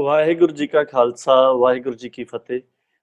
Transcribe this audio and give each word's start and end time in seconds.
ਵਾਹਿਗੁਰੂ 0.00 0.54
ਜੀ 0.54 0.66
ਕਾ 0.66 0.82
ਖਾਲਸਾ, 0.84 1.52
ਵਾਹਿਗੁਰੂ 1.52 1.96
ਜੀ 1.96 2.08
ਕੀ 2.08 2.24
ਫਤਿਹ। 2.24 2.60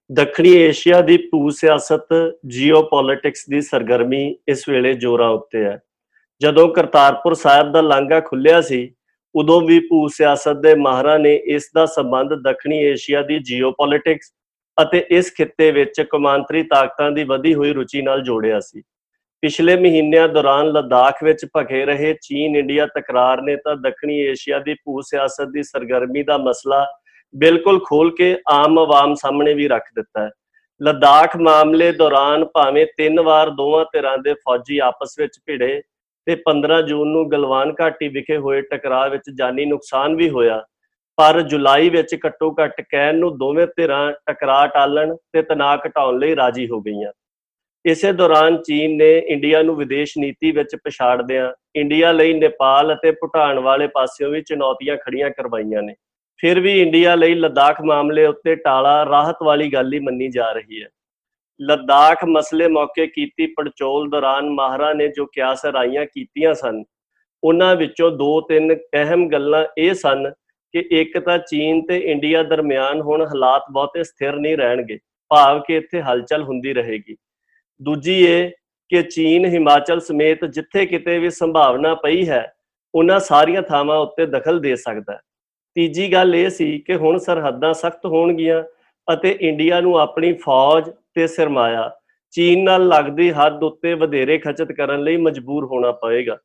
ਦੱਖਣੀ 0.09 0.54
ਏਸ਼ੀਆ 0.55 1.01
ਦੀ 1.01 1.17
ਭੂ 1.31 1.50
ਸਿਆਸਤ 1.50 2.13
ਜੀਓਪੋਲਿਟਿਕਸ 2.47 3.46
ਦੀ 3.50 3.62
ਸਰਗਰਮੀ 3.62 4.38
ਇਸ 4.47 4.68
ਵੇਲੇ 4.70 4.93
ਜ਼ੋਰਾਂ 4.93 5.29
ਉੱਤੇ 5.29 5.63
ਹੈ। 5.65 5.79
ਜਦੋਂ 6.41 6.68
ਕਰਤਾਰਪੁਰ 6.70 7.33
ਸਾਹਿਬ 7.33 7.71
ਦਾ 7.71 7.81
ਲਾਂਘਾ 7.81 8.20
ਖੁੱਲਿਆ 8.20 8.62
ਸੀ, 8.62 8.94
ਉਦੋਂ 9.36 9.62
ਵੀ 9.62 9.79
ਭੂ 9.79 10.07
ਸਿਆਸਤ 10.07 10.57
ਦੇ 10.57 10.75
ਮਾਹਰਾਂ 10.75 11.20
ਨੇ 11.20 11.36
ਇਸ 11.36 11.70
ਦਾ 11.75 11.86
ਸੰਬੰਧ 11.86 12.33
ਦੱਖਣੀ 12.33 12.78
ਏਸ਼ੀਆ 12.83 13.21
ਦੀ 13.21 13.39
ਜੀਓਪੋਲਿਟਿਕਸ 13.39 14.34
ਅਤੇ 14.77 15.05
ਇਸ 15.11 15.32
ਖਿੱਤੇ 15.38 15.71
ਵਿੱਚ 15.71 16.02
ਕਮਾਂਤਰੀ 16.02 16.64
ਤਾਕਤਾਂ 16.64 17.11
ਦੀ 17.11 17.23
ਵਧੀ 17.23 17.54
ਹੋਈ 17.54 17.73
ਰੁਚੀ 17.73 18.02
ਨਾਲ 18.02 18.21
ਜੋੜਿਆ 18.21 18.59
ਸੀ। 18.59 18.84
ਪਿਛਲੇ 19.43 19.75
ਮਹੀਨਿਆਂ 19.75 20.27
ਦੌਰਾਨ 20.27 20.67
ਲਦਾਖ 20.71 21.23
ਵਿੱਚ 21.23 21.45
ਭਖੇ 21.57 21.83
ਰਹੇ 21.86 22.13
ਚੀਨ 22.21 22.55
ਇੰਡੀਆ 22.55 22.86
ਤਕਰਾਰ 22.95 23.41
ਨੇ 23.41 23.55
ਤਾਂ 23.55 23.75
ਦੱਖਣੀ 23.75 24.19
ਏਸ਼ੀਆ 24.21 24.59
ਦੀ 24.59 24.73
ਭੂ 24.75 25.01
ਸਿਆਸਤ 25.01 25.49
ਦੀ 25.49 25.63
ਸਰਗਰਮੀ 25.63 26.23
ਦਾ 26.23 26.37
ਮਸਲਾ 26.37 26.86
ਬਿਲਕੁਲ 27.33 27.79
ਖੋਲ 27.86 28.09
ਕੇ 28.15 28.36
ਆਮ 28.51 28.79
ਆਵਾਮ 28.79 29.14
ਸਾਹਮਣੇ 29.15 29.54
ਵੀ 29.54 29.68
ਰੱਖ 29.68 29.83
ਦਿੱਤਾ 29.95 30.21
ਹੈ। 30.21 30.29
ਲਦਾਖ 30.81 31.36
ਮਾਮਲੇ 31.37 31.92
ਦੌਰਾਨ 31.92 32.45
ਭਾਵੇਂ 32.45 32.86
ਤਿੰਨ 32.97 33.19
ਵਾਰ 33.19 33.50
ਦੋਵਾਂ 33.50 33.83
ਧਿਰਾਂ 33.94 34.17
ਦੇ 34.17 34.33
ਫੌਜੀ 34.33 34.78
ਆਪਸ 34.80 35.16
ਵਿੱਚ 35.19 35.39
ਭਿੜੇ 35.45 35.81
ਤੇ 36.28 36.36
15 36.45 36.81
ਜੂਨ 36.81 37.08
ਨੂੰ 37.08 37.30
ਗਲਵਾਨ 37.31 37.73
ਘਾਟੀ 37.81 38.08
ਵਿਖੇ 38.08 38.38
ਹੋਏ 38.38 38.61
ਟਕਰਾਅ 38.61 39.09
ਵਿੱਚ 39.09 39.30
ਜਾਨੀ 39.38 39.66
ਨੁਕਸਾਨ 39.66 40.16
ਵੀ 40.16 40.30
ਹੋਇਆ, 40.30 40.64
ਪਰ 41.17 41.42
ਜੁਲਾਈ 41.44 41.89
ਵਿੱਚ 41.89 42.16
ਘੱਟੋ 42.25 42.53
ਘੱਟ 42.61 42.81
ਕਹਿਣ 42.81 43.16
ਨੂੰ 43.19 43.38
ਦੋਵੇਂ 43.38 43.67
ਧਿਰਾਂ 43.78 44.11
ਟਕਰਾਅ 44.25 44.67
ਟਾਲਣ 44.67 45.16
ਤੇ 45.33 45.42
ਤਣਾਅ 45.44 45.78
ਘਟਾਉਣ 45.88 46.19
ਲਈ 46.19 46.36
ਰਾਜੀ 46.36 46.67
ਹੋ 46.69 46.81
ਗਈਆਂ। 46.81 47.11
ਇਸੇ 47.88 48.11
ਦੌਰਾਨ 48.11 48.58
ਚੀਨ 48.64 48.95
ਨੇ 48.97 49.17
ਇੰਡੀਆ 49.27 49.61
ਨੂੰ 49.64 49.75
ਵਿਦੇਸ਼ 49.75 50.17
ਨੀਤੀ 50.17 50.52
ਵਿੱਚ 50.52 50.75
ਪਛਾੜਦਿਆਂ 50.75 51.52
ਇੰਡੀਆ 51.75 52.11
ਲਈ 52.11 52.33
ਨੇਪਾਲ 52.33 52.94
ਅਤੇ 52.94 53.11
ਭੂਟਾਨ 53.11 53.59
ਵਾਲੇ 53.59 53.88
ਪਾਸਿਓਂ 53.88 54.30
ਵੀ 54.31 54.41
ਚੁਣੌਤੀਆਂ 54.41 54.95
ਖੜੀਆਂ 54.97 55.30
ਕਰਵਾਈਆਂ 55.30 55.81
ਨੇ। 55.83 55.94
ਫਿਰ 56.39 56.59
ਵੀ 56.59 56.80
ਇੰਡੀਆ 56.81 57.14
ਲਈ 57.16 57.36
ਲਦਾਖ 57.36 57.81
ਮਾਮਲੇ 57.81 58.25
ਉੱਤੇ 58.25 58.55
ਟਾਲਾ 58.55 59.05
ਰਾਹਤ 59.05 59.44
ਵਾਲੀ 59.44 59.72
ਗੱਲ 59.73 59.94
ਹੀ 59.94 60.00
ਮੰਨੀ 60.00 60.28
ਜਾ 60.30 60.52
ਰਹੀ 60.52 60.81
ਹੈ। 60.81 60.88
ਲਦਾਖ 61.59 62.23
ਮਸਲੇ 62.25 62.67
ਮੌਕੇ 62.67 63.06
ਕੀਤੀ 63.08 63.45
ਪੜਚੋਲ 63.47 64.09
ਦੌਰਾਨ 64.09 64.50
ਮਾਹਰਾਂ 64.50 64.94
ਨੇ 64.95 65.08
ਜੋ 65.08 65.25
ਕਿਆਸ 65.25 65.66
ਰਾਈਆਂ 65.66 66.06
ਕੀਤੀਆਂ 66.06 66.53
ਸਨ, 66.53 66.84
ਉਹਨਾਂ 67.44 67.75
ਵਿੱਚੋਂ 67.75 68.09
ਦੋ 68.14 68.40
ਤਿੰਨ 68.42 68.75
ਅਹਿਮ 68.75 69.28
ਗੱਲਾਂ 69.30 69.64
ਇਹ 69.78 69.94
ਸਨ 69.94 70.31
ਕਿ 70.73 70.84
ਇੱਕ 70.92 71.17
ਤਾਂ 71.19 71.38
ਚੀਨ 71.47 71.81
ਤੇ 71.88 71.97
ਇੰਡੀਆ 72.12 72.44
ਦਰਮਿਆਨ 72.44 73.02
ਹੁਣ 73.02 73.22
ਹਾਲਾਤ 73.23 73.72
ਬਹੁਤੇ 73.72 74.03
ਸਥਿਰ 74.03 74.36
ਨਹੀਂ 74.36 74.58
ਰਹਿਣਗੇ, 74.58 75.00
ਭਾਵ 75.31 75.62
ਕਿ 75.67 75.75
ਇੱਥੇ 75.75 76.02
ਹਲਚਲ 76.02 76.44
ਹੁੰਦੀ 76.44 76.73
ਰਹੇਗੀ। 76.73 77.16
ਦੂਜੀ 77.81 78.25
ਇਹ 78.25 78.52
ਕਿ 78.89 79.02
ਚੀਨ, 79.03 79.45
ਹਿਮਾਚਲ 79.45 80.00
ਸਮੇਤ 80.00 80.45
ਜਿੱਥੇ 80.45 80.86
ਕਿਤੇ 80.86 81.20
ਵੀ 81.20 81.30
ਸੰਭਾਵਨਾ 81.30 81.95
ਪਈ 81.95 82.28
ਹੈ, 82.30 82.56
ਉਹਨਾਂ 82.95 83.19
ਸਾਰੀਆਂ 83.19 83.61
ਥਾਵਾਂ 83.61 83.97
ਉੱਤੇ 84.00 84.25
ਦਖਲ 84.25 84.59
ਦੇ 84.59 84.75
ਸਕਦਾ 84.75 85.14
ਹੈ। 85.14 85.19
ਤੀਜੀ 85.75 86.14
ਗੱਲ 86.14 86.36
ਇਹ 86.36 86.50
ਸੀ 86.50 86.78
ਕਿ 86.80 86.95
ਹੁਣ 86.95 87.17
ਸਰਹੱਦਾਂ 87.17 87.73
ਸਖਤ 87.73 88.06
ਹੋਣਗੀਆਂ 88.06 88.64
ਅਤੇ 89.14 89.38
ਇੰਡੀਆ 89.42 89.81
ਨੂੰ 89.81 90.00
ਆਪਣੀ 90.00 90.34
ਫੌਜ 90.34 90.89
ਤੇ 91.14 91.28
ਸਰਮਾਇਆ 91.28 91.92
ਚੀਨ 92.31 92.64
ਨਾਲ 92.64 92.88
ਲੱਗਦੀ 92.88 93.31
ਹੱਦ 93.31 93.64
ਉੱਤੇ 93.64 93.94
ਵਧੇਰੇ 93.94 94.38
ਖਚਤ 94.38 94.72
ਕਰਨ 94.72 95.03
ਲਈ 95.03 95.17
ਮਜਬੂਰ 95.17 95.66
ਹੋਣਾ 95.66 95.91
ਪਵੇਗਾ। 95.91 96.38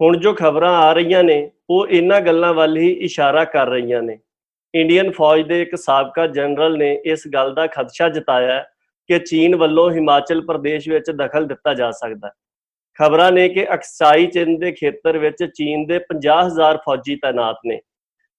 ਹੁਣ 0.00 0.16
ਜੋ 0.16 0.32
ਖਬਰਾਂ 0.32 0.74
ਆ 0.74 0.92
ਰਹੀਆਂ 0.92 1.22
ਨੇ, 1.24 1.50
ਉਹ 1.70 1.86
ਇਹਨਾਂ 1.86 2.20
ਗੱਲਾਂ 2.20 2.54
ਵੱਲ 2.54 2.76
ਹੀ 2.76 2.90
ਇਸ਼ਾਰਾ 2.90 3.44
ਕਰ 3.44 3.68
ਰਹੀਆਂ 3.68 4.02
ਨੇ। 4.02 4.18
ਇੰਡੀਅਨ 4.74 5.10
ਫੌਜ 5.10 5.40
ਦੇ 5.40 5.62
ਇੱਕ 5.62 5.76
ਸਾਬਕਾ 5.76 6.26
ਜਨਰਲ 6.26 6.76
ਨੇ 6.78 7.00
ਇਸ 7.04 7.28
ਗੱਲ 7.28 7.54
ਦਾ 7.54 7.66
ਖਦਸ਼ਾ 7.66 8.08
ਜਤਾਇਆ 8.08 8.64
ਕਿ 9.08 9.18
ਚੀਨ 9.18 9.56
ਵੱਲੋਂ 9.56 9.90
ਹਿਮਾਚਲ 9.90 10.40
ਪ੍ਰਦੇਸ਼ 10.40 10.88
ਵਿੱਚ 10.88 11.10
ਦਖਲ 11.10 11.46
ਦਿੱਤਾ 11.46 11.74
ਜਾ 11.74 11.90
ਸਕਦਾ 11.90 12.28
ਹੈ। 12.28 12.32
ਖਬਰਾਂ 12.98 13.32
ਨੇ 13.32 13.48
ਕਿ 13.48 13.74
ਅਕਸਾਈ 13.74 14.26
ਚਿੰਨ 14.26 14.58
ਦੇ 14.58 14.72
ਖੇਤਰ 14.72 15.18
ਵਿੱਚ 15.18 15.44
ਚੀਨ 15.44 15.86
ਦੇ 15.86 15.98
50000 15.98 16.76
ਫੌਜੀ 16.76 17.16
ਤਾਇਨਾਤ 17.16 17.56
ਨੇ। 17.66 17.80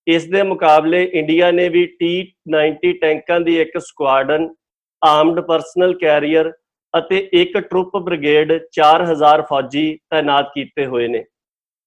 ਇਸ 0.08 0.30
ਦੇ 0.30 0.44
ਮੁਕਾਬਲੇ 0.44 1.04
ਇੰਡੀਆ 1.14 1.52
ਨੇ 1.52 1.70
ਵੀ 1.70 1.98
T90 2.04 2.94
ਟੈਂਕਾਂ 2.94 3.40
ਦੀ 3.40 3.62
ਇੱਕ 3.62 3.78
ਸਕੁਆਡਨ, 3.78 4.54
ਆਰਮਡ 5.04 5.40
ਪਰਸਨਲ 5.40 5.98
ਕੈਰੀਅਰ 5.98 6.54
ਅਤੇ 6.98 7.30
ਇੱਕ 7.34 7.58
ਟਰੁੱਪ 7.58 7.98
ਬ੍ਰਿਗੇਡ 7.98 8.60
4000 8.72 9.42
ਫੌਜੀ 9.42 10.00
ਤਾਇਨਾਤ 10.10 10.52
ਕੀਤੇ 10.54 10.86
ਹੋਏ 10.86 11.08
ਨੇ। 11.08 11.26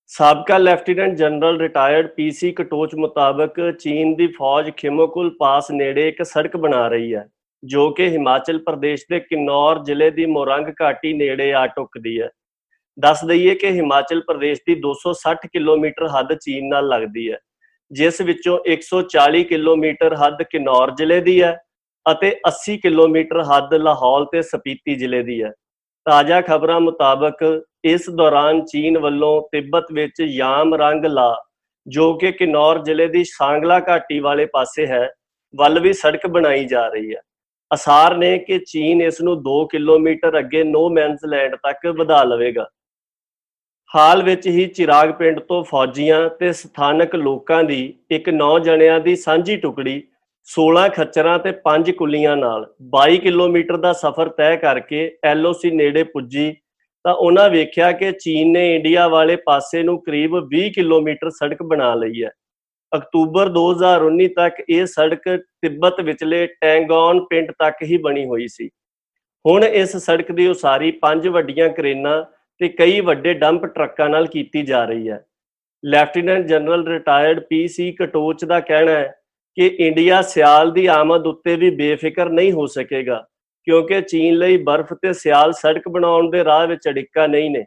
ਸਾਬਕਾ 0.07 0.59
lieutenant 0.59 1.15
general 1.15 1.61
retired 1.61 2.07
PC 2.07 2.53
Katoch 2.53 2.95
ਮੁਤਾਬਕ 2.95 3.71
ਚੀਨ 3.71 4.17
ਦੀ 4.17 4.27
ਫੌਜ 4.27 4.71
ਖਿਮੋਕੁਲ 4.71 5.37
ਪਾਸ 5.39 5.71
ਨੇੜੇ 5.71 6.09
ਇੱਕ 6.09 6.23
ਸੜਕ 6.23 6.57
ਬਣਾ 6.57 6.89
ਰਹੀ 6.89 7.15
ਹੈ। 7.15 7.29
ਜੋ 7.63 7.91
ਕਿ 7.91 8.09
ਹਿਮਾਚਲ 8.09 8.59
ਪ੍ਰਦੇਸ਼ 8.59 9.05
ਦੇ 9.11 9.21
ਕਿਨੌਰ 9.21 9.83
ਜ਼ਿਲ੍ਹੇ 9.85 10.11
ਦੀ 10.11 10.27
ਮੋਰੰਗ 10.27 10.69
ਘਾਟੀ 10.83 11.13
ਨੇੜੇ 11.13 11.53
ਆ 11.55 11.67
ਟੁੱਕਦੀ 11.67 12.21
ਹੈ। 12.21 12.29
ਦੱਸ 12.99 13.25
ਦਈਏ 13.25 13.55
ਕਿ 13.55 13.71
ਹਿਮਾਚਲ 13.71 14.21
ਪ੍ਰਦੇਸ਼ 14.21 14.61
ਦੀ 14.67 14.75
260 14.81 15.49
ਕਿਲੋਮੀਟਰ 15.53 16.07
ਹੱਦ 16.09 16.35
ਚੀਨ 16.37 16.69
ਨਾਲ 16.69 16.89
ਲੱਗਦੀ 16.89 17.31
ਹੈ, 17.33 17.39
ਜਿਸ 17.91 18.21
ਵਿੱਚੋਂ 18.21 18.59
140 18.67 19.43
ਕਿਲੋਮੀਟਰ 19.45 20.15
ਹੱਦ 20.17 20.43
ਕਿਨੌਰ 20.43 20.91
ਜ਼ਿਲ੍ਹੇ 20.91 21.21
ਦੀ 21.21 21.41
ਹੈ 21.43 21.57
ਅਤੇ 22.07 22.35
80 22.49 22.77
ਕਿਲੋਮੀਟਰ 22.77 23.43
ਹੱਦ 23.45 23.75
ਲਾਹੌਲ 23.75 24.27
ਤੇ 24.33 24.43
ਸਪੀਤੀ 24.43 24.95
ਜ਼ਿਲ੍ਹੇ 24.95 25.23
ਦੀ 25.23 25.43
ਹੈ। 25.43 25.53
ਤਾਜ਼ਾ 26.07 26.41
ਖਬਰਾਂ 26.41 26.81
ਮੁਤਾਬਕ 26.81 27.45
ਇਸ 27.85 28.09
ਦੌਰਾਨ 28.11 28.65
ਚੀਨ 28.65 28.99
ਵੱਲੋਂ 28.99 29.41
ਤਿੱਬਤ 29.53 29.93
ਵਿੱਚ 29.93 30.21
ਯਾਮ 30.21 30.75
ਰੰਗ 30.75 31.05
ਲਾ, 31.05 31.35
ਜੋ 31.87 32.13
ਕਿ 32.15 32.33
ਕਿਨੌਰ 32.33 32.83
ਜ਼ਿਲ੍ਹੇ 32.85 33.07
ਦੀ 33.07 33.25
ਸਾਂਗਲਾ 33.25 33.81
ਘਾਟੀ 33.89 34.19
ਵਾਲੇ 34.21 34.47
ਪਾਸੇ 34.47 34.87
ਹੈ, 34.87 35.09
ਵੱਲ 35.55 35.81
ਵੀ 35.81 35.93
ਸੜਕ 35.93 36.27
ਬਣਾਈ 36.27 36.65
ਜਾ 36.65 36.87
ਰਹੀ 36.89 37.15
ਹੈ। 37.15 37.21
ਅਸਾਰ 37.71 38.17
ਨੇ 38.17 38.37
ਕਿ 38.39 38.59
ਚੀਨ 38.59 39.01
ਇਸ 39.03 39.21
ਨੂੰ 39.21 39.37
2 39.45 39.65
ਕਿਲੋਮੀਟਰ 39.71 40.39
ਅੱਗੇ 40.39 40.63
ਨੋ 40.65 40.89
ਮੈਨਸ 40.89 41.25
ਲੈਂਡ 41.25 41.57
ਤੱਕ 41.57 41.87
ਵਧਾ 41.99 42.23
ਲਵੇਗਾ। 42.25 42.67
ਹਾਲ 43.91 44.23
ਵਿੱਚ 44.23 44.47
ਹੀ 44.47 44.67
ਚਿਰਾਗ 44.67 45.13
ਪਿੰਡ 45.13 45.41
ਤੋਂ 45.41 45.63
ਫੌਜੀਆਂ 45.65 46.29
ਤੇ 46.31 46.53
ਸਥਾਨਕ 46.53 47.15
ਲੋਕਾਂ 47.15 47.63
ਦੀ 47.65 47.83
ਇੱਕ 48.11 48.31
9 48.31 48.59
ਜਣਿਆਂ 48.61 48.99
ਦੀ 49.01 49.15
ਸਾਂਝੀ 49.17 49.57
ਟੁਕੜੀ 49.57 50.03
16 50.49 50.89
ਖੱਚਰਾਂ 50.95 51.39
ਤੇ 51.39 51.53
5 51.65 51.93
ਕੁੱਲੀਆਂ 51.93 52.37
ਨਾਲ 52.37 52.67
22 52.97 53.19
ਕਿਲੋਮੀਟਰ 53.19 53.77
ਦਾ 53.77 53.93
ਸਫ਼ਰ 53.93 54.29
ਤੈਅ 54.39 54.57
ਕਰਕੇ 54.57 55.01
ਐਲਓਸੀ 55.25 55.71
ਨੇੜੇ 55.73 56.03
ਪੁੱਜੀ 56.13 56.51
ਤਾਂ 57.05 57.15
ਉਹਨਾਂ 57.15 57.49
ਵੇਖਿਆ 57.51 57.91
ਕਿ 57.93 58.13
ਚੀਨ 58.21 58.53
ਨੇ 58.53 58.65
ਇੰਡੀਆ 58.75 59.09
ਵਾਲੇ 59.09 59.37
ਪਾਸੇ 59.47 59.83
ਨੂੰ 59.83 59.99
ਕਰੀਬ 60.03 60.37
20 60.55 60.69
ਕਿਲੋਮੀਟਰ 60.71 61.31
ਸੜਕ 61.31 61.63
ਬਣਾ 61.63 61.95
ਲਈ 61.95 62.23
ਹੈ। 62.25 62.31
ਅਕਤੂਬਰ 62.93 63.49
2019 63.51 64.29
ਤੱਕ 64.37 64.61
ਇਹ 64.69 64.85
ਸੜਕ 64.87 65.29
ਤਿੱਬਤ 65.63 66.01
ਵਿਚਲੇ 66.01 66.47
ਟੈਂਗੌਨ 66.61 67.21
ਪਿੰਡ 67.21 67.51
ਤੱਕ 67.59 67.83
ਹੀ 67.83 67.97
ਬਣੀ 67.99 68.25
ਹੋਈ 68.27 68.49
ਸੀ। 68.49 68.69
ਹੁਣ 69.45 69.65
ਇਸ 69.65 69.97
ਸੜਕ 69.97 70.33
ਦੀ 70.33 70.47
ਉਸਾਰੀ 70.47 70.91
ਪੰਜ 71.03 71.29
ਵੱਡੀਆਂ 71.29 71.69
ਕਰੇਨਾਂ 71.69 72.23
ਤੇ 72.61 72.69
ਕਈ 72.69 73.01
ਵੱਡੇ 73.01 73.35
ਡੰਪ 73.35 73.67
ਟਰੱਕਾਂ 73.67 74.09
ਨਾਲ 74.09 74.27
ਕੀਤੀ 74.27 74.63
ਜਾ 74.63 74.85
ਰਹੀ 74.85 75.09
ਹੈ। 75.11 75.25
Lieutenant 75.85 76.47
general 76.47 76.87
retired 76.89 77.41
PC 77.41 77.91
Katoch 77.93 78.45
ਦਾ 78.45 78.61
ਕਹਿਣਾ 78.61 78.93
ਹੈ 78.93 79.15
ਕਿ 79.57 79.67
ਇੰਡੀਆ 79.79 80.21
ਸਿਆਲ 80.23 80.71
ਦੀ 80.71 80.87
ਆਮਦ 80.87 81.27
ਉੱਤੇ 81.27 81.57
ਵੀ 81.57 81.71
ਬੇਫਿਕਰ 81.71 82.29
ਨਹੀਂ 82.31 82.53
ਹੋ 82.53 82.67
ਸਕੇਗਾ, 82.67 83.25
ਕਿਉਂਕਿ 83.67 84.01
ਚੀਨ 84.01 84.37
ਲਈ 84.39 84.57
ਬਰਫ਼ 84.57 84.93
ਤੇ 84.93 85.13
ਸਿਆਲ 85.13 85.53
ਸੜਕ 85.53 85.89
ਬਣਾਉਣ 85.89 86.31
ਦੇ 86.31 86.45
ਰਾਹ 86.45 86.67
ਵਿੱਚ 86.67 86.89
ਅੜਿੱਕਾ 86.89 87.27
ਨਹੀਂ 87.27 87.51
ਨੇ। 87.51 87.65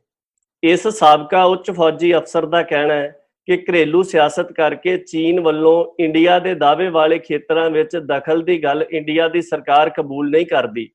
ਇਸ 0.64 0.88
ਸਾਬਕਾ 0.88 1.44
ਉੱਚ 1.44 1.72
ਫੌਜੀ 1.72 2.14
ਅਫਸਰ 2.16 2.46
ਦਾ 2.46 2.62
ਕਹਿਣਾ 2.64 2.94
ਹੈ 2.94 3.21
ਕਿ 3.48 3.58
ਘਰੇਲੂ 3.60 4.02
ਸਿਆਸਤ 4.04 4.52
ਕਰਕੇ 4.54 4.98
ਚੀਨ 4.98 5.40
ਵੱਲੋਂ 5.40 5.86
ਇੰਡੀਆ 6.00 6.38
ਦੇ 6.40 6.54
ਦਾਅਵੇ 6.56 6.88
ਵਾਲੇ 6.90 7.18
ਖੇਤਰਾਂ 7.20 7.70
ਵਿੱਚ 7.70 7.96
ਦਖਲ 7.98 8.42
ਦੀ 8.42 8.64
ਗੱਲ 8.64 8.86
ਇੰਡੀਆ 8.92 9.28
ਦੀ 9.28 9.42
ਸਰਕਾਰ 9.42 9.90
ਕਬੂਲ 9.90 10.30
ਨਹੀਂ 10.32 10.46
ਕਰਦੀ 10.46 10.88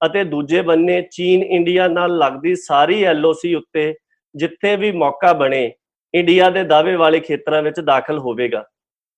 ਅਤੇ 0.00 0.24
ਦੂਜੇ 0.24 0.62
ਬੰਨੇ 0.62 1.00
ਚੀਨ 1.12 1.42
ਇੰਡੀਆ 1.42 1.86
ਨਾਲ 1.88 2.16
ਲੱਗਦੀ 2.18 2.54
ਸਾਰੀ 2.54 3.02
ਐਲਓਸੀ 3.04 3.54
ਉੱਤੇ 3.54 3.94
ਜਿੱਥੇ 4.34 4.74
ਵੀ 4.76 4.90
ਮੌਕਾ 4.92 5.32
ਬਣੇ, 5.32 5.72
ਇੰਡੀਆ 6.14 6.50
ਦੇ 6.50 6.62
ਦਾਅਵੇ 6.64 6.94
ਵਾਲੇ 6.96 7.20
ਖੇਤਰਾਂ 7.20 7.62
ਵਿੱਚ 7.62 7.80
ਦਾਖਲ 7.80 8.18
ਹੋਵੇਗਾ। 8.18 8.64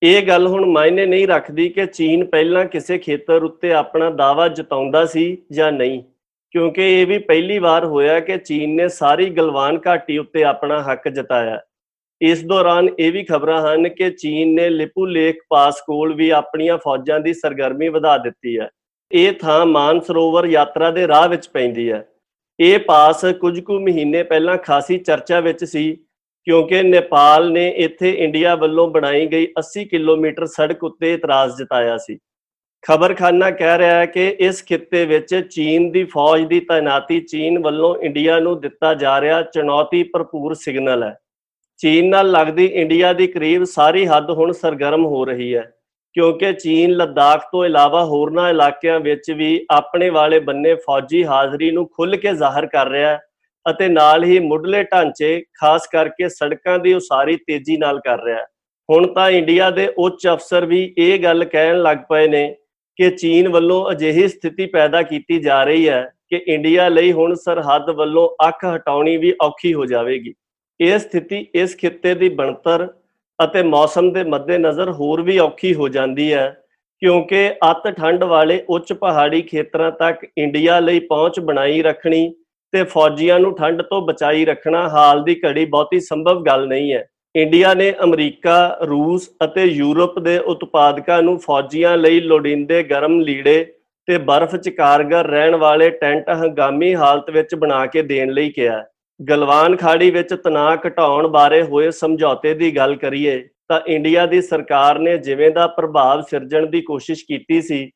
ਇਹ 0.03 0.27
ਗੱਲ 0.27 0.47
ਹੁਣ 0.47 0.65
ਮਾਇਨੇ 0.67 1.07
ਨਹੀਂ 1.07 1.27
ਰੱਖਦੀ 1.29 1.69
ਕਿ 1.69 1.87
ਚੀਨ 1.87 2.25
ਪਹਿਲਾਂ 2.25 2.65
ਕਿਸੇ 2.65 2.99
ਖੇਤਰ 2.99 3.43
ਉੱਤੇ 3.43 3.73
ਆਪਣਾ 3.73 4.11
ਦਾਅਵਾ 4.11 4.49
ਜਤਾਉਂਦਾ 4.49 5.05
ਸੀ 5.07 5.37
ਜਾਂ 5.53 5.71
ਨਹੀਂ, 5.73 6.03
ਕਿਉਂਕਿ 6.55 6.89
ਇਹ 6.93 7.07
ਵੀ 7.07 7.19
ਪਹਿਲੀ 7.21 7.59
ਵਾਰ 7.59 7.85
ਹੋਇਆ 7.85 8.19
ਕਿ 8.21 8.37
ਚੀਨ 8.39 8.75
ਨੇ 8.77 8.89
ਸਾਰੀ 8.89 9.29
ਗਲਵਾਨ 9.31 9.79
ਘਾਟੀ 9.87 10.19
ਉੱਤੇ 10.19 10.45
ਆਪਣਾ 10.45 10.83
ਹੱਕ 10.83 11.09
ਜਤਾਇਆ। 11.09 11.61
ਇਸ 12.25 12.45
ਦੌਰਾਨ 12.45 12.89
ਇਹ 12.99 13.13
ਵੀ 13.13 13.23
ਖਬਰਾਂ 13.25 13.61
ਹਨ 13.63 13.89
ਕਿ 13.89 14.11
ਚੀਨ 14.11 14.55
ਨੇ 14.55 14.69
ਲਿਪੂ 14.71 15.07
ਲੇਕ 15.07 15.39
ਪਾਸ 15.51 15.81
ਕੋਲ 15.81 16.15
ਵੀ 16.15 16.29
ਆਪਣੀਆਂ 16.31 16.79
ਫੌਜਾਂ 16.79 17.21
ਦੀ 17.21 17.33
ਸਰਗਰਮੀ 17.33 17.89
ਵਧਾ 17.89 18.17
ਦਿੱਤੀ 18.19 18.59
ਹੈ। 18.59 18.69
ਇਹ 19.13 19.33
ਥਾਂ 19.33 19.65
ਮਾਨ 19.67 20.01
ਸਰੋਵਰ 20.01 20.47
ਯਾਤਰਾ 20.47 20.91
ਦੇ 20.91 21.07
ਰਾਹ 21.09 21.29
ਵਿੱਚ 21.29 21.49
ਪੈਂਦੀ 21.49 21.91
ਹੈ। 21.93 22.05
ਇਹ 22.61 22.79
ਪਾਸ 22.79 23.25
ਕੁਝ 23.41 23.61
ਕੁ 23.61 23.79
ਮਹੀਨੇ 23.81 24.23
ਪਹਿਲਾਂ 24.23 24.57
ਖਾਸੀ 24.57 24.99
ਚਰਚਾ 24.99 25.41
ਵਿੱਚ 25.41 25.65
ਸੀ, 25.65 25.93
ਕਿਉਂਕਿ 26.47 26.83
ਨੇਪਾਲ 26.83 27.51
ਨੇ 27.53 27.69
ਇੱਥੇ 27.69 28.11
ਇੰਡੀਆ 28.11 28.55
ਵੱਲੋਂ 28.55 28.87
ਬਣਾਈ 28.89 29.27
ਗਈ 29.27 29.47
80 29.59 29.85
ਕਿਲੋਮੀਟਰ 29.85 30.47
ਸੜਕ 30.47 30.85
ਉੱਤੇ 30.85 31.13
ਇਤਰਾਜ਼ 31.15 31.57
ਜਤਾਇਆ 31.57 31.97
ਸੀ। 31.97 32.19
ਖਬਰਖਾਨਾ 32.83 33.51
ਕਹਿ 33.51 33.79
ਰਿਹਾ 33.79 33.99
ਹੈ 33.99 34.07
ਕਿ 34.07 34.29
ਇਸ 34.41 34.65
ਖਿੱਤੇ 34.65 35.05
ਵਿੱਚ 35.07 35.35
ਚੀਨ 35.51 35.91
ਦੀ 35.91 36.05
ਫੌਜ 36.05 36.43
ਦੀ 36.43 36.61
ਤਾਇਨਾਤੀ 36.61 37.21
ਚੀਨ 37.21 37.59
ਵੱਲੋਂ 37.59 37.95
ਇੰਡੀਆ 37.97 38.39
ਨੂੰ 38.39 38.61
ਦਿੱਤਾ 38.61 38.95
ਜਾ 38.95 39.21
ਰਿਹਾ 39.21 39.43
ਚੁਣੌਤੀ 39.43 40.03
ਭਰਪੂਰ 40.03 40.55
ਸਿਗਨਲ 40.55 41.03
ਹੈ। 41.03 41.15
ਚੀਨ 41.81 42.09
ਨਾਲ 42.09 42.31
ਲੱਗਦੀ 42.31 42.65
ਇੰਡੀਆ 42.75 43.13
ਦੀ 43.13 43.27
ਕਰੀਬ 43.27 43.65
ਸਾਰੀ 43.65 44.07
ਹੱਦ 44.07 44.31
ਹੁਣ 44.31 44.53
ਸਰਗਰਮ 44.53 45.05
ਹੋ 45.07 45.25
ਰਹੀ 45.25 45.55
ਹੈ, 45.55 45.63
ਕਿਉਂਕਿ 46.17 46.53
ਚੀਨ 46.53 46.91
ਲਦਾਖ 46.93 47.45
ਤੋਂ 47.53 47.65
ਇਲਾਵਾ 47.65 48.05
ਹੋਰਨਾਂ 48.05 48.49
ਇਲਾਕਿਆਂ 48.51 48.99
ਵਿੱਚ 49.01 49.31
ਵੀ 49.31 49.67
ਆਪਣੇ 49.71 50.09
ਵਾਲੇ 50.11 50.39
ਬੰਨੇ 50.41 50.75
ਫੌਜੀ 50.77 51.25
ਹਾਜ਼ਰੀ 51.25 51.71
ਨੂੰ 51.71 51.87
ਖੁੱਲ੍ਹ 51.89 52.19
ਕੇ 52.19 52.33
ਜ਼ਾਹਰ 52.35 52.67
ਕਰ 52.67 52.89
ਰਿਹਾ 52.89 53.11
ਹੈ 53.11 53.19
ਅਤੇ 53.67 53.89
ਨਾਲ 53.89 54.25
ਹੀ 54.25 54.39
ਮੁੱਢਲੇ 54.39 54.83
ਢਾਂਚੇ, 54.85 55.45
ਖਾਸ 55.55 55.87
ਕਰਕੇ 55.93 56.29
ਸੜਕਾਂ 56.29 56.79
ਦੀ 56.79 56.93
ਉਸਾਰੀ 56.95 57.37
ਤੇਜ਼ੀ 57.37 57.77
ਨਾਲ 57.77 58.01
ਕਰ 58.01 58.23
ਰਿਹਾ 58.25 58.39
ਹੈ। 58.39 58.47
ਹੁਣ 58.89 59.07
ਤਾਂ 59.15 59.31
ਇੰਡੀਆ 59.31 59.71
ਦੇ 59.71 59.87
ਉੱਚ 59.99 60.27
ਅਫਸਰ 60.29 60.67
ਵੀ 60.67 60.83
ਇਹ 60.99 61.19
ਗੱਲ 61.23 61.45
ਕਹਿਣ 61.45 61.81
ਲੱਗ 61.83 61.99
ਪਏ 62.09 62.27
ਨੇ 62.29 62.49
ਕਿ 62.99 63.11
ਚੀਨ 63.11 63.49
ਵੱਲੋਂ 63.49 63.91
ਅਜਿਹੀ 63.91 64.27
ਸਥਿਤੀ 64.29 64.67
ਪੈਦਾ 64.67 65.03
ਕੀਤੀ 65.03 65.39
ਜਾ 65.41 65.63
ਰਹੀ 65.65 65.89
ਹੈ 65.89 66.03
ਕਿ 66.31 66.43
ਇੰਡੀਆ 66.47 66.89
ਲਈ 66.89 67.13
ਹੁਣ 67.13 67.35
ਸਰਹੱਦ 67.37 67.91
ਵੱਲੋਂ 67.91 68.29
ਅੱਖ 68.49 68.65
ਹਟਾਉਣੀ 68.67 69.17
ਵੀ 69.17 69.33
ਔਖੀ 69.43 69.73
ਹੋ 69.75 69.87
ਜਾਵੇਗੀ। 69.87 70.35
ਇਹ 70.81 70.99
ਸਥਿਤੀ 70.99 71.47
ਇਸ 71.55 71.77
ਖਿੱਤੇ 71.77 72.15
ਦੀ 72.15 72.29
ਬਣਤਰ 72.31 72.87
ਅਤੇ 73.39 73.63
ਮੌਸਮ 73.63 74.13
ਦੇ 74.13 74.23
ਮੱਦੇਨਜ਼ਰ 74.25 74.91
ਹੋਰ 74.91 75.23
ਵੀ 75.23 75.39
ਔਖੀ 75.39 75.75
ਹੋ 75.75 75.89
ਜਾਂਦੀ 75.89 76.33
ਹੈ, 76.33 76.49
ਕਿਉਂਕਿ 77.03 77.49
ਅਤ 77.71 77.89
ਠੰਡ 77.91 78.25
ਵਾਲੇ 78.25 78.63
ਉੱਚ 78.69 78.93
ਪਹਾੜੀ 78.93 79.43
ਖੇਤਰਾਂ 79.43 79.91
ਤੱਕ 79.93 80.25
ਇੰਡੀਆ 80.39 80.79
ਲਈ 80.81 81.01
ਪਹੁੰਚ 81.01 81.41
ਬਣਾਈ 81.41 81.83
ਰੱਖਣੀ 81.83 82.35
ਤੇ 82.73 82.83
ਫੌਜੀਆਂ 82.85 83.39
ਨੂੰ 83.41 83.55
ਠੰਡ 83.57 83.83
ਤੋਂ 83.83 84.01
ਬਚਾਈ 84.03 84.45
ਰੱਖਣਾ 84.45 84.89
ਹਾਲ 84.89 85.23
ਦੀ 85.25 85.41
ਘੜੀ 85.45 85.65
ਬਹੁਤੀ 85.67 86.01
ਸੰਭਵ 86.01 86.43
ਗੱਲ 86.43 86.67
ਨਹੀਂ 86.69 86.93
ਹੈ। 86.93 87.05
ਇੰਡੀਆ 87.35 87.73
ਨੇ 87.75 87.93
ਅਮਰੀਕਾ, 88.05 88.79
ਰੂਸ 88.83 89.29
ਅਤੇ 89.45 89.65
ਯੂਰਪ 89.65 90.19
ਦੇ 90.19 90.39
ਉਤਪਾਦਕਾਂ 90.39 91.23
ਨੂੰ 91.23 91.39
ਫੌਜੀਆਂ 91.39 91.97
ਲਈ 91.97 92.21
ਲੋੜੀਂਦੇ 92.21 92.83
ਗਰਮ 92.83 93.21
ਲੀੜੇ 93.21 93.65
ਤੇ 94.09 94.19
ਬਰਫ਼ 94.21 94.57
'ਚ 94.57 94.69
ਕਾਰਗਰ 94.69 95.27
ਰਹਿਣ 95.27 95.57
ਵਾਲੇ 95.57 95.91
ਟੈਂਟ 95.93 96.29
ਹੰਗਾਮੀ 96.33 96.95
ਹਾਲਤ 96.95 97.31
ਵਿੱਚ 97.31 97.55
ਬਣਾ 97.55 97.85
ਕੇ 97.87 98.03
ਦੇਣ 98.03 98.33
ਲਈ 98.33 98.51
ਕਿਹਾ। 98.51 98.85
ਗਲਵਾਨ 99.21 99.77
ਖਾੜੀ 99.77 100.11
ਵਿੱਚ 100.11 100.33
ਤਣਾਅ 100.35 100.77
ਘਟਾਉਣ 100.87 101.27
ਬਾਰੇ 101.29 101.63
ਹੋਏ 101.63 101.91
ਸਮਝੌਤੇ 101.91 102.55
ਦੀ 102.55 102.77
ਗੱਲ 102.77 102.95
ਕਰੀਏ, 102.97 103.49
ਤਾਂ 103.69 103.81
ਇੰਡੀਆ 103.87 104.25
ਦੀ 104.27 104.41
ਸਰਕਾਰ 104.43 104.99
ਨੇ 104.99 105.17
ਜਿਵੇਂ 105.19 105.51
ਦਾ 105.51 105.67
ਪ੍ਰਭਾਵ 105.67 106.23
ਸਿਰਜਣ 106.23 106.67
ਦੀ 106.67 106.81
ਕੋਸ਼ਿਸ਼ 106.81 107.25
ਕੀਤੀ 107.25 107.61
ਸੀ, 107.63 107.91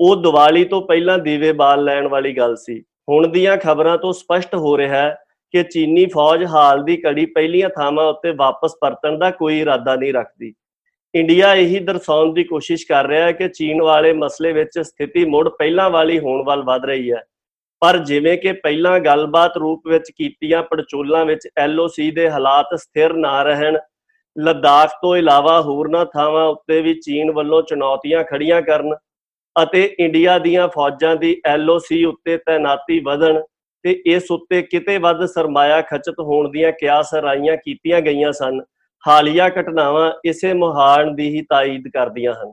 ਉਹ 0.00 0.16
ਦੀਵਾਲੀ 0.22 0.64
ਤੋਂ 0.64 0.80
ਪਹਿਲਾਂ 0.82 1.18
ਦੀਵੇ 1.18 1.52
ਬਾਲ 1.52 1.84
ਲੈਣ 1.84 2.08
ਵਾਲੀ 2.08 2.36
ਗੱਲ 2.36 2.56
ਸੀ। 2.56 2.80
ਹੁਣ 3.08 3.26
ਦੀਆਂ 3.28 3.56
ਖਬਰਾਂ 3.56 3.96
ਤੋਂ 3.98 4.12
ਸਪਸ਼ਟ 4.12 4.54
ਹੋ 4.54 4.76
ਰਿਹਾ 4.78 4.96
ਹੈ 4.96 5.14
ਕਿ 5.54 5.62
ਚੀਨੀ 5.62 6.06
ਫੌਜ 6.06 6.44
ਹਾਲ 6.44 6.82
ਦੀ 6.84 6.96
ਘੜੀ 7.06 7.26
ਪਹਿਲੀਆਂ 7.26 7.68
ਥਾਵਾਂ 7.68 8.06
ਉੱਤੇ 8.06 8.30
ਵਾਪਸ 8.30 8.76
ਪਰਤਣ 8.80 9.18
ਦਾ 9.18 9.30
ਕੋਈ 9.30 9.60
ਇਰਾਦਾ 9.60 9.96
ਨਹੀਂ 9.96 10.12
ਰੱਖਦੀ। 10.14 10.52
ਇੰਡੀਆ 11.14 11.54
ਇਹੀ 11.54 11.78
ਦਰਸਾਉਣ 11.78 12.32
ਦੀ 12.34 12.44
ਕੋਸ਼ਿਸ਼ 12.44 12.86
ਕਰ 12.86 13.06
ਰਿਹਾ 13.06 13.26
ਹੈ 13.26 13.32
ਕਿ 13.32 13.48
ਚੀਨ 13.48 13.82
ਵਾਲੇ 13.82 14.12
ਮਸਲੇ 14.12 14.52
ਵਿੱਚ 14.52 14.78
ਸਥਿਤੀ 14.78 15.24
ਮੁੜ 15.24 15.48
ਪਹਿਲਾਂ 15.48 15.90
ਵਾਲੀ 15.90 16.18
ਹੋਣ 16.18 16.42
ਵੱਲ 16.44 16.62
ਵਧ 16.62 16.84
ਰਹੀ 16.84 17.12
ਹੈ। 17.12 17.22
ਪਰ 17.82 17.96
ਜਿਵੇਂ 17.98 18.36
ਕਿ 18.38 18.52
ਪਹਿਲਾਂ 18.52 18.98
ਗੱਲਬਾਤ 19.00 19.56
ਰੂਪ 19.56 19.86
ਵਿੱਚ 19.88 20.10
ਕੀਤੀਆਂ 20.10 20.62
ਪੜਚੋਲਾਂ 20.62 21.24
ਵਿੱਚ 21.26 21.48
ਐਲਓਸੀ 21.58 22.10
ਦੇ 22.10 22.28
ਹਾਲਾਤ 22.30 22.74
ਸਥਿਰ 22.74 23.12
ਨਾ 23.12 23.42
ਰਹਿਣ, 23.42 23.78
ਲੱਦਾਖ 24.36 24.90
ਤੋਂ 25.02 25.16
ਇਲਾਵਾ 25.16 25.60
ਹੋਰਨਾਂ 25.60 26.04
ਥਾਵਾਂ 26.06 26.46
ਉੱਤੇ 26.48 26.80
ਵੀ 26.82 26.94
ਚੀਨ 26.94 27.30
ਵੱਲੋਂ 27.30 27.62
ਚੁਣੌਤੀਆਂ 27.62 28.22
ਖੜੀਆਂ 28.24 28.60
ਕਰਨ 28.62 28.94
ਅਤੇ 29.56 29.82
ਇੰਡੀਆ 29.98 30.38
ਦੀਆਂ 30.38 30.68
ਫੌਜਾਂ 30.68 31.14
ਦੀ 31.16 31.36
ਐਲਓਸੀ 31.46 32.04
ਉੱਤੇ 32.04 32.36
ਤਾਇਨਾਤੀ 32.36 33.00
ਵਧਣ 33.00 33.40
ਤੇ 33.84 34.00
ਇਸ 34.06 34.30
ਉੱਤੇ 34.30 34.62
ਕਿਤੇ 34.62 34.96
ਵੱਧ 34.98 35.24
ਸਰਮਾਇਆ 35.26 35.80
ਖਚਤ 35.82 36.20
ਹੋਣ 36.20 36.50
ਦੀਆਂ 36.50 36.72
ਕਿਆਸ 36.72 37.14
ਰਾਈਆਂ 37.14 37.56
ਕੀਤੀਆਂ 37.56 38.00
ਗਈਆਂ 38.00 38.32
ਸਨ, 38.32 38.60
ਹਾਲੀਆ 39.04 39.48
ਘਟਨਾਵਾਂ 39.50 40.12
ਇਸੇ 40.24 40.52
ਮੁਹਾਨ 40.54 41.14
ਦੀ 41.16 41.28
ਹੀ 41.28 41.42
ਤਾਇਦ 41.42 41.88
ਕਰਦੀਆਂ 41.94 42.34
ਹਨ। 42.34 42.52